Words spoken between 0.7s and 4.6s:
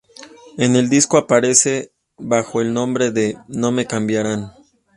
el disco aparece bajo el nombre de "No me cambiarán".